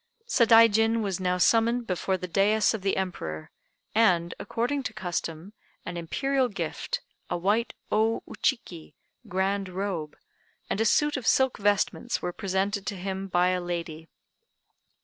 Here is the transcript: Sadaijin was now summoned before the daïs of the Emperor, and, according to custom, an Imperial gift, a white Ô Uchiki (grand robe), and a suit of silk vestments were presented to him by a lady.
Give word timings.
Sadaijin 0.27 1.03
was 1.03 1.19
now 1.19 1.37
summoned 1.37 1.85
before 1.85 2.17
the 2.17 2.27
daïs 2.27 2.73
of 2.73 2.81
the 2.81 2.97
Emperor, 2.97 3.51
and, 3.93 4.33
according 4.39 4.81
to 4.81 4.95
custom, 4.95 5.53
an 5.85 5.95
Imperial 5.95 6.49
gift, 6.49 7.01
a 7.29 7.37
white 7.37 7.75
Ô 7.91 8.23
Uchiki 8.27 8.95
(grand 9.27 9.69
robe), 9.69 10.17
and 10.71 10.81
a 10.81 10.85
suit 10.85 11.17
of 11.17 11.27
silk 11.27 11.57
vestments 11.59 12.19
were 12.19 12.33
presented 12.33 12.87
to 12.87 12.95
him 12.95 13.27
by 13.27 13.49
a 13.49 13.61
lady. 13.61 14.09